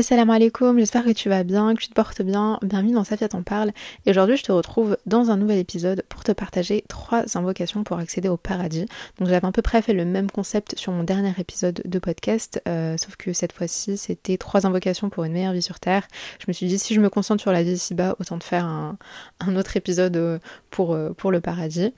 [0.00, 2.58] Assalamu alaikum, j'espère que tu vas bien, que tu te portes bien.
[2.62, 3.70] Bienvenue dans Safia t'en parle.
[4.06, 7.98] Et aujourd'hui, je te retrouve dans un nouvel épisode pour te partager trois invocations pour
[7.98, 8.86] accéder au paradis.
[9.18, 12.62] Donc, j'avais à peu près fait le même concept sur mon dernier épisode de podcast,
[12.66, 16.08] euh, sauf que cette fois-ci, c'était trois invocations pour une meilleure vie sur Terre.
[16.38, 18.64] Je me suis dit, si je me concentre sur la vie ici-bas, autant de faire
[18.64, 18.96] un,
[19.54, 20.38] autre épisode euh,
[20.70, 21.92] pour, euh, pour le paradis.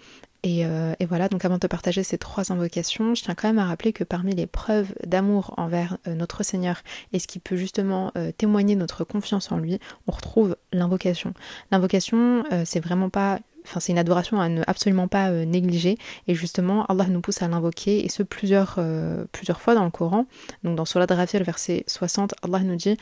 [0.45, 3.67] Euh, et, voilà, donc avant de partager ces trois invocations, je tiens quand même à
[3.67, 8.11] rappeler que parmi les preuves d'amour envers euh, notre Seigneur et ce qui peut justement
[8.17, 9.79] euh, témoigner notre confiance en lui,
[10.09, 11.35] on retrouve l'invocation.
[11.71, 15.99] L'invocation, c'est vraiment pas Enfin, c'est une adoration à ne absolument pas euh, négliger.
[16.29, 19.91] Et justement, Allah nous pousse à l'invoquer, et ce plusieurs, euh, plusieurs fois dans le
[19.91, 20.27] Coran.
[20.65, 22.97] Donc dans Surah Rafir, verset 60, Allah nous dit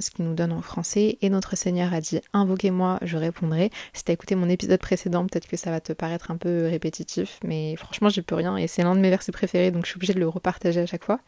[0.00, 1.18] ce qui nous donne en français.
[1.22, 3.70] Et notre Seigneur a dit Invoquez-moi, je répondrai.
[3.92, 6.66] Si tu as écouté mon épisode précédent, peut-être que ça va te paraître un peu
[6.66, 8.56] répétitif, mais franchement, j'y peux rien.
[8.56, 10.86] Et c'est l'un de mes versets préférés, donc je suis obligée de le repartager à
[10.86, 11.20] chaque fois.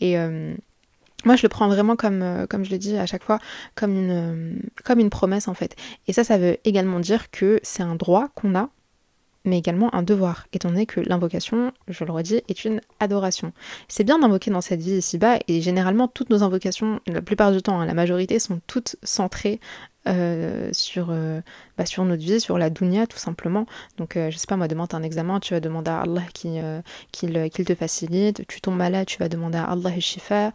[0.00, 0.18] Et.
[0.18, 0.54] Euh,
[1.24, 3.38] moi, je le prends vraiment comme, euh, comme je l'ai dit à chaque fois,
[3.74, 5.76] comme une, euh, comme une promesse en fait.
[6.06, 8.68] Et ça, ça veut également dire que c'est un droit qu'on a,
[9.44, 13.52] mais également un devoir, étant donné que l'invocation, je le redis, est une adoration.
[13.88, 17.62] C'est bien d'invoquer dans cette vie ici-bas, et généralement toutes nos invocations, la plupart du
[17.62, 19.60] temps, hein, la majorité, sont toutes centrées
[20.06, 21.40] euh, sur, euh,
[21.78, 23.64] bah, sur notre vie, sur la dunya tout simplement.
[23.96, 27.64] Donc euh, je sais pas moi, demande un examen, tu vas demander à Allah qu'il
[27.64, 30.52] te facilite, tu tombes malade, tu vas demander à Allah shifa,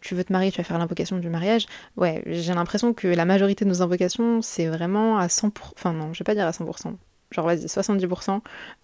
[0.00, 1.66] tu veux te marier, tu vas faire l'invocation du mariage.
[1.96, 6.14] Ouais, j'ai l'impression que la majorité de nos invocations, c'est vraiment à 100%, enfin non,
[6.14, 6.94] je vais pas dire à 100%,
[7.30, 8.40] genre vas-y, 70%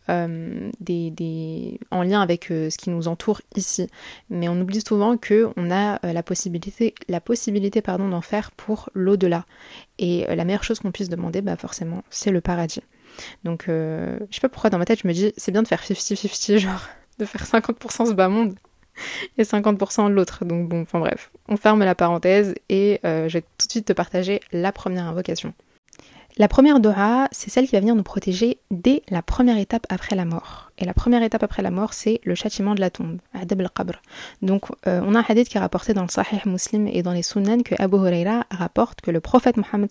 [0.08, 3.88] euh, des, en lien avec euh, ce qui nous entoure ici.
[4.30, 8.90] Mais on oublie souvent qu'on a euh, la possibilité, la possibilité pardon, d'en faire pour
[8.94, 9.46] l'au-delà.
[9.98, 12.82] Et la meilleure chose qu'on puisse demander, bah forcément, c'est le paradis.
[13.44, 15.82] Donc je sais pas pourquoi dans ma tête je me dis c'est bien de faire
[15.82, 16.86] 50-50, genre
[17.18, 18.54] de faire 50% ce bas monde
[19.38, 20.44] et 50% l'autre.
[20.44, 23.94] Donc bon, enfin bref, on ferme la parenthèse et je vais tout de suite te
[23.94, 25.54] partager la première invocation.
[26.38, 30.14] La première Dora, c'est celle qui va venir nous protéger dès la première étape après
[30.14, 30.65] la mort.
[30.78, 34.00] Et la première étape après la mort, c'est le châtiment de la tombe, Adab al-Qabr.
[34.42, 37.12] Donc, euh, on a un hadith qui est rapporté dans le Sahih Muslim et dans
[37.12, 39.90] les Sunan que Abu Huraira rapporte que le prophète Mohammed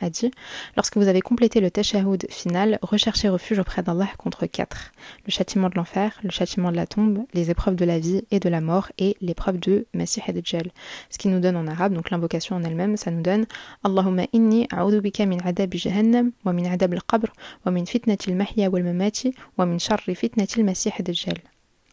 [0.00, 0.30] a dit
[0.76, 4.92] Lorsque vous avez complété le tashahhud final, recherchez refuge auprès d'Allah contre quatre
[5.26, 8.40] le châtiment de l'enfer, le châtiment de la tombe, les épreuves de la vie et
[8.40, 10.70] de la mort et l'épreuve de Masih ad-Dajjal.
[11.10, 13.46] Ce qui nous donne en arabe, donc l'invocation en elle-même, ça nous donne
[13.84, 17.28] Allahumma inni a'udhu bika min adab jahannam wa min adab al-qabr
[17.64, 19.78] wa min fitnati al-mahya wal mamati wa min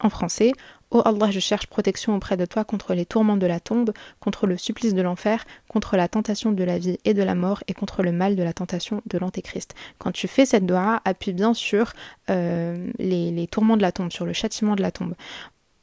[0.02, 0.52] en français,
[0.90, 4.48] Ô Allah, je cherche protection auprès de toi contre les tourments de la tombe, contre
[4.48, 7.74] le supplice de l'enfer, contre la tentation de la vie et de la mort et
[7.74, 9.74] contre le mal de la tentation de l'antéchrist.
[9.98, 11.92] Quand tu fais cette doha, appuie bien sur
[12.28, 15.14] euh, les, les tourments de la tombe, sur le châtiment de la tombe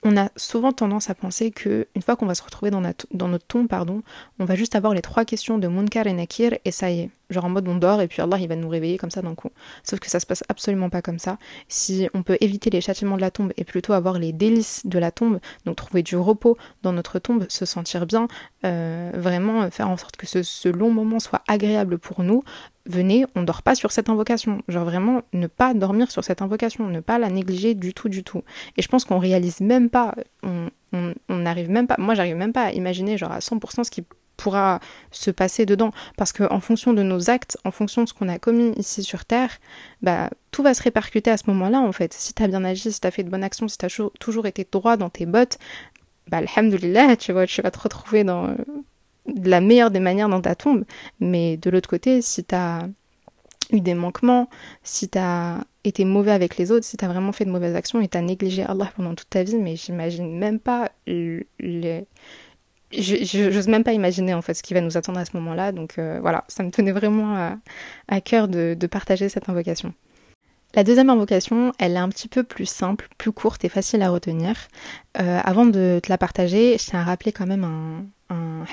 [0.03, 3.47] on a souvent tendance à penser que une fois qu'on va se retrouver dans, notre,
[3.47, 4.03] tombe, pardon,
[4.39, 7.09] on va juste avoir les trois questions de Munkar et Nakir et ça y est.
[7.29, 9.35] Genre en mode on dort et puis Allah il va nous réveiller comme ça d'un
[9.35, 9.49] coup.
[9.83, 11.37] Sauf que ça se passe absolument pas comme ça.
[11.67, 14.99] Si on peut éviter les châtiments de la tombe et plutôt avoir les délices de
[14.99, 18.27] la tombe, donc trouver du repos dans notre tombe, se sentir bien,
[18.65, 22.43] euh, vraiment faire en sorte que ce long moment soit agréable pour nous,
[22.87, 24.61] venez, on dort pas sur cette invocation.
[24.67, 28.23] Genre vraiment, ne pas dormir sur cette invocation, ne pas la négliger du tout, du
[28.23, 28.43] tout.
[28.77, 32.63] Et je pense qu'on réalise même pas, on n'arrive même pas, moi j'arrive même pas
[32.63, 34.05] à imaginer genre à 100% ce qui
[34.37, 34.79] pourra
[35.11, 35.91] se passer dedans.
[36.15, 39.25] Parce qu'en fonction de nos actes, en fonction de ce qu'on a commis ici sur
[39.25, 39.57] Terre,
[40.01, 42.13] bah, tout va se répercuter à ce moment-là en fait.
[42.13, 43.87] Si tu bien agi, si tu fait de bonnes actions, si tu
[44.19, 45.57] toujours été droit dans tes bottes,
[46.29, 48.55] bah alhamdoulilah, tu vois, tu vas te retrouver dans
[49.27, 50.85] de la meilleure des manières dans ta tombe.
[51.19, 52.55] Mais de l'autre côté, si tu
[53.71, 54.49] eu des manquements,
[54.83, 55.19] si tu
[55.83, 58.63] été mauvais avec les autres, si tu vraiment fait de mauvaises actions et tu négligé
[58.63, 60.91] Allah pendant toute ta vie, mais j'imagine même pas
[62.91, 63.25] les...
[63.25, 65.71] J'ose même pas imaginer en fait ce qui va nous attendre à ce moment-là.
[65.71, 67.57] Donc euh, voilà, ça me tenait vraiment
[68.07, 69.93] à, cœur de, partager cette invocation.
[70.75, 74.09] La deuxième invocation, elle est un petit peu plus simple, plus courte et facile à
[74.09, 74.67] retenir.
[75.19, 78.05] Euh, avant de te la partager, je tiens à rappeler quand même un,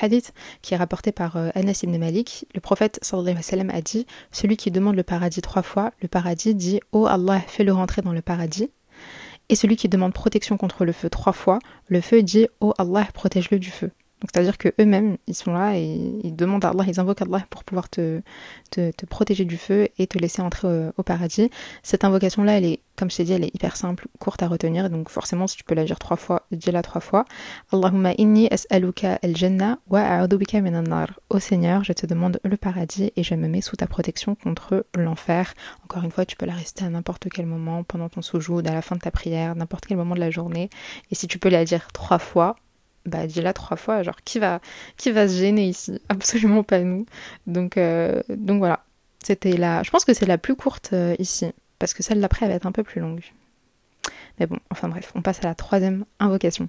[0.02, 2.46] hadith qui est rapporté par euh, Anas ibn Malik.
[2.52, 6.56] Le prophète sallallahu alayhi a dit Celui qui demande le paradis trois fois, le paradis
[6.56, 8.70] dit Oh Allah, fais-le rentrer dans le paradis.
[9.48, 13.06] Et celui qui demande protection contre le feu trois fois, le feu dit Oh Allah,
[13.14, 13.92] protège-le du feu
[14.32, 17.64] c'est-à-dire que eux-mêmes, ils sont là et ils demandent à Allah, ils invoquent Allah pour
[17.64, 18.22] pouvoir te,
[18.70, 21.50] te, protéger du feu et te laisser entrer au, paradis.
[21.82, 24.88] Cette invocation-là, elle est, comme je t'ai dit, elle est hyper simple, courte à retenir.
[24.88, 27.24] Donc forcément, si tu peux la dire trois fois, dis-la trois fois.
[27.72, 31.20] Allahumma inni as'aluka al-jannah wa a'udhu bika minan nar.
[31.28, 34.86] Ô Seigneur, je te demande le paradis et je me mets sous ta protection contre
[34.96, 35.52] l'enfer.
[35.84, 38.72] Encore une fois, tu peux la réciter à n'importe quel moment, pendant ton soujoud, à
[38.72, 40.70] la fin de ta prière, n'importe quel moment de la journée.
[41.10, 42.56] Et si tu peux la dire trois fois,
[43.06, 44.02] bah dis-la trois fois.
[44.02, 44.60] Genre, qui va,
[44.96, 46.00] qui va se gêner ici?
[46.08, 47.06] Absolument pas nous.
[47.46, 48.84] Donc, euh, donc voilà.
[49.22, 49.82] C'était la.
[49.82, 51.52] Je pense que c'est la plus courte euh, ici.
[51.78, 53.22] Parce que celle d'après, elle va être un peu plus longue.
[54.38, 56.68] Mais bon, enfin bref, on passe à la troisième invocation.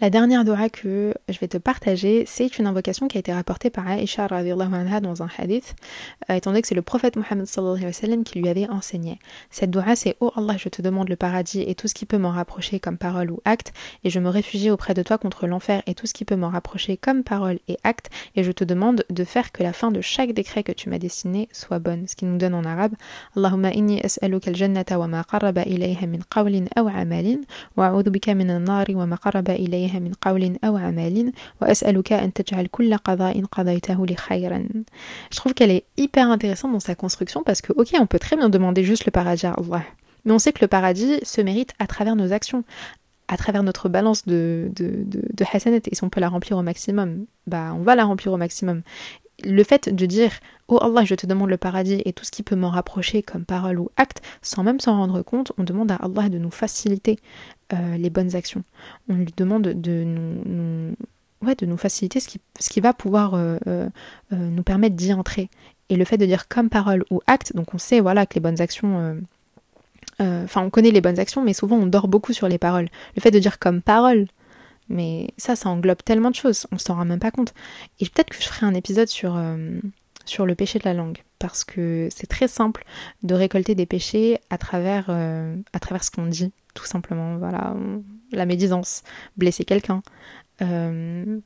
[0.00, 3.70] La dernière dua que je vais te partager, c'est une invocation qui a été rapportée
[3.70, 5.74] par Aisha anha dans un hadith,
[6.28, 7.46] euh, étant donné que c'est le prophète Mohammed
[8.24, 9.18] qui lui avait enseigné.
[9.50, 12.18] Cette dua, c'est Oh Allah, je te demande le paradis et tout ce qui peut
[12.18, 13.72] m'en rapprocher comme parole ou acte,
[14.02, 16.50] et je me réfugie auprès de toi contre l'enfer et tout ce qui peut m'en
[16.50, 20.00] rapprocher comme parole et acte, et je te demande de faire que la fin de
[20.00, 22.06] chaque décret que tu m'as dessiné soit bonne.
[22.08, 22.94] Ce qui nous donne en arabe
[23.36, 27.40] Allahumma inni as'aluka al-jannata wa ma qarraba min qawlin aw amalin,
[27.76, 28.64] wa bika min
[28.94, 29.16] wa ma
[35.30, 38.36] je trouve qu'elle est hyper intéressante dans sa construction parce que, ok, on peut très
[38.36, 39.82] bien demander juste le paradis à Allah.
[40.24, 42.64] Mais on sait que le paradis se mérite à travers nos actions,
[43.28, 45.80] à travers notre balance de, de, de, hasanat.
[45.90, 48.82] Et si on peut la remplir au maximum, bah on va la remplir au maximum.
[49.42, 50.30] Le fait de dire
[50.68, 53.44] Oh Allah, je te demande le paradis et tout ce qui peut m'en rapprocher comme
[53.44, 57.18] parole ou acte, sans même s'en rendre compte, on demande à Allah de nous faciliter
[57.72, 58.62] euh, les bonnes actions.
[59.08, 63.88] On lui demande de nous, faciliter ce qui, ce qui va pouvoir euh, euh,
[64.30, 65.50] nous permettre d'y entrer.
[65.90, 68.40] Et le fait de dire comme parole ou acte, donc on sait voilà que les
[68.40, 69.20] bonnes actions,
[70.18, 72.88] enfin on connaît les bonnes actions, mais souvent on dort beaucoup sur les paroles.
[73.16, 74.26] Le fait de dire comme parole,
[74.88, 77.54] mais ça, ça englobe tellement de choses, on s'en rend même pas compte.
[78.00, 79.38] Et peut-être que je ferai un épisode sur
[80.26, 82.84] sur le péché de la langue parce que c'est très simple
[83.22, 87.38] de récolter des péchés à travers, à travers ce qu'on dit tout simplement.
[87.38, 87.74] Voilà,
[88.32, 89.02] la médisance,
[89.36, 90.02] blesser quelqu'un.
[90.60, 91.38] Euh,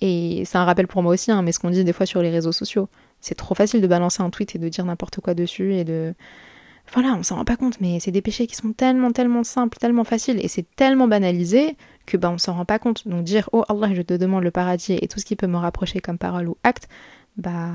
[0.00, 2.22] et c'est un rappel pour moi aussi, hein, mais ce qu'on dit des fois sur
[2.22, 2.88] les réseaux sociaux,
[3.20, 6.14] c'est trop facile de balancer un tweet et de dire n'importe quoi dessus et de.
[6.92, 9.78] Voilà, on s'en rend pas compte, mais c'est des péchés qui sont tellement, tellement simples,
[9.78, 11.76] tellement faciles et c'est tellement banalisé
[12.06, 13.08] que ben on s'en rend pas compte.
[13.08, 15.56] Donc dire oh Allah, je te demande le paradis et tout ce qui peut me
[15.56, 16.88] rapprocher comme parole ou acte,
[17.36, 17.72] bah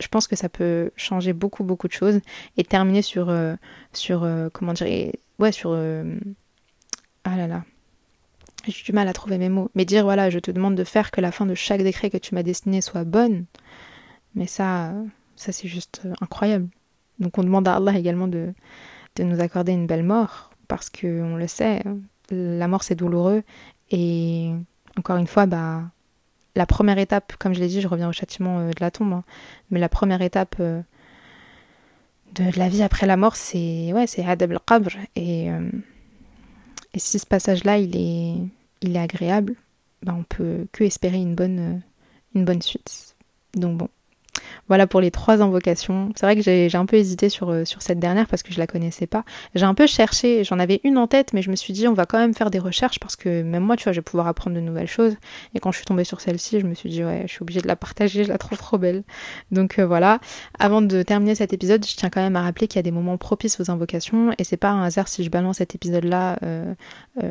[0.00, 2.20] je pense que ça peut changer beaucoup beaucoup de choses.
[2.56, 3.56] Et terminer sur euh,
[3.92, 6.18] sur euh, comment dire ouais sur euh,
[7.24, 7.64] ah là là
[8.68, 9.70] j'ai du mal à trouver mes mots.
[9.74, 12.18] Mais dire voilà je te demande de faire que la fin de chaque décret que
[12.18, 13.46] tu m'as destiné soit bonne
[14.34, 14.92] mais ça
[15.36, 16.68] ça c'est juste incroyable
[17.18, 18.52] donc on demande à Allah également de
[19.18, 21.82] nous accorder une belle mort parce que on le sait
[22.30, 23.42] la mort c'est douloureux
[23.90, 24.52] et
[24.96, 25.82] encore une fois bah
[26.56, 29.12] la première étape, comme je l'ai dit, je reviens au châtiment euh, de la tombe,
[29.12, 29.24] hein,
[29.70, 30.80] mais la première étape euh,
[32.34, 34.96] de, la vie après la mort, c'est ouais, c'est Adab al-Qabr.
[35.14, 35.70] Et, euh,
[36.94, 39.54] et si ce passage-là, il est, agréable,
[40.02, 41.82] ben on peut que espérer une bonne,
[42.34, 43.16] une bonne suite.
[43.54, 43.88] Donc bon,
[44.68, 46.10] voilà pour les trois invocations.
[46.16, 48.58] C'est vrai que j'ai un peu hésité sur, euh, sur cette dernière parce que je
[48.58, 49.24] la connaissais pas.
[49.54, 51.94] J'ai un peu cherché, j'en avais une en tête, mais je me suis dit on
[51.94, 54.26] va quand même faire des recherches parce que même moi, tu vois, je vais pouvoir
[54.26, 55.16] apprendre de nouvelles choses.
[55.54, 57.60] Et quand je suis tombée sur celle-ci, je me suis dit ouais, je suis obligée
[57.60, 59.04] de la partager, je la trouve trop belle.
[59.50, 60.20] Donc euh, voilà.
[60.58, 62.90] Avant de terminer cet épisode, je tiens quand même à rappeler qu'il y a des
[62.90, 66.74] moments propices aux invocations et c'est pas un hasard si je balance cet épisode-là euh,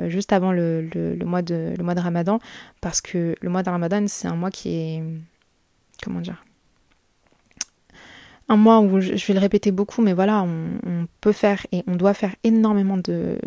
[0.07, 0.53] juste avant
[1.25, 2.39] mois de, le mois de Ramadan
[2.81, 5.03] parce que le mois de Ramadan, c'est un mois qui est
[6.03, 6.43] comment dire
[8.47, 11.95] un mois où je vais le répéter beaucoup, mais voilà, on, peut faire et on
[11.95, 12.97] doit faire énormément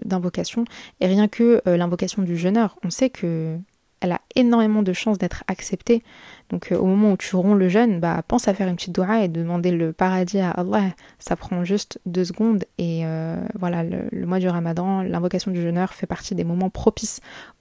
[0.05, 0.65] d'invocations.
[1.01, 3.57] Et rien que euh, l'invocation du jeûneur, on sait que
[4.01, 6.03] elle a énormément de chances d'être acceptée.
[6.51, 8.95] Donc euh, au moment où tu romps le jeûne, bah, pense à faire une petite
[8.95, 10.85] doua et demander le paradis à Allah.
[11.19, 12.65] Ça prend juste deux secondes.
[12.79, 17.21] Et euh, voilà, le, mois du ramadan, l'invocation du jeûneur fait partie des moments propices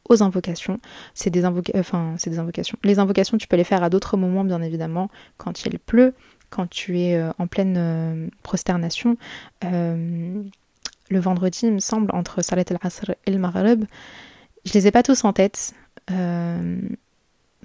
[0.09, 0.79] aux invocations.
[1.13, 2.77] C'est des, enfin, c'est des invocations.
[2.83, 6.13] Les invocations, tu peux les faire à d'autres moments, bien évidemment, quand il pleut,
[6.49, 9.17] quand tu es euh, en pleine euh, prosternation.
[9.63, 10.43] Euh,
[11.09, 13.85] le vendredi, il me semble, entre Salat al-Asr et le Maghrib.
[14.65, 15.73] Je les ai pas tous en tête.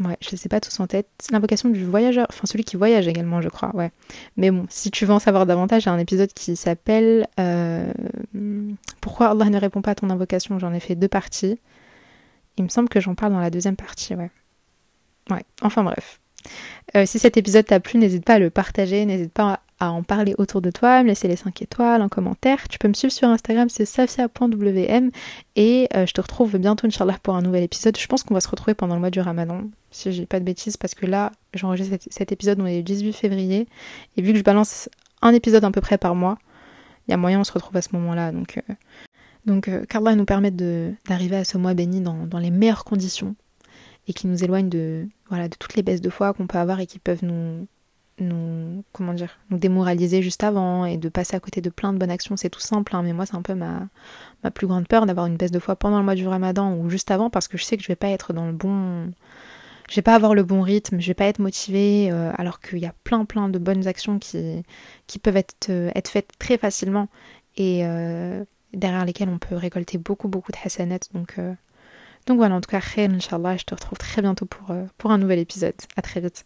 [0.01, 1.07] Ouais, je les ai pas tous en tête.
[1.31, 3.93] L'invocation du voyageur, enfin celui qui voyage également, je crois, ouais.
[4.37, 7.27] Mais bon, si tu veux en savoir davantage, a un épisode qui s'appelle
[9.01, 10.59] Pourquoi Allah ne répond pas à ton invocation?
[10.59, 11.59] J'en ai fait deux parties.
[12.57, 14.31] Il me semble que j'en parle dans la deuxième partie, ouais.
[15.31, 16.22] Ouais, enfin bref.
[16.97, 20.03] Euh, si cet épisode t'a plu, n'hésite pas à le partager, n'hésite pas à en
[20.03, 22.69] parler autour de toi, me laisser les 5 étoiles en commentaire.
[22.69, 25.11] Tu peux me suivre sur Instagram, c'est safia.wm
[25.57, 27.99] et euh, je te retrouve bientôt, Inch'Allah, pour un nouvel épisode.
[27.99, 30.45] Je pense qu'on va se retrouver pendant le mois du ramadan, si j'ai pas de
[30.45, 33.67] bêtises, parce que là, j'enregistre cet, épisode, on est le 18 février,
[34.17, 34.89] et vu que je balance
[35.21, 36.39] un épisode à peu près par mois,
[37.09, 38.31] il y a moyen on se retrouve à ce moment-là.
[38.31, 38.75] Donc, euh,
[39.47, 43.35] donc qu'Allah nous permette d'arriver à ce mois béni dans les meilleures conditions
[44.09, 46.81] et qui nous éloignent de, voilà, de toutes les baisses de foi qu'on peut avoir
[46.81, 47.67] et qui peuvent nous,
[48.19, 51.99] nous, comment dire, nous démoraliser juste avant et de passer à côté de plein de
[51.99, 52.37] bonnes actions.
[52.37, 53.89] C'est tout simple, hein, mais moi c'est un peu ma,
[54.43, 56.91] ma plus grande peur d'avoir une baisse de foi pendant le mois du ramadan ou
[56.91, 59.13] juste avant parce que je sais que je vais pas être dans le bon...
[59.91, 62.79] Je vais pas avoir le bon rythme, je vais pas être motivée euh, alors qu'il
[62.79, 64.63] y a plein plein de bonnes actions qui,
[65.07, 67.09] qui peuvent être, euh, être faites très facilement
[67.57, 68.43] et euh,
[68.73, 71.01] derrière lesquelles on peut récolter beaucoup beaucoup de hasanat.
[71.13, 71.37] Donc,
[72.27, 75.19] donc voilà, en tout cas, khair, Inch'Allah, je te retrouve très bientôt pour, pour un
[75.19, 75.75] nouvel épisode.
[75.97, 76.45] À très vite.